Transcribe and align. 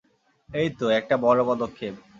এইতো, 0.49 0.85
একটা 0.89 1.15
বড় 1.17 1.39
পদক্ষেপ। 1.47 1.93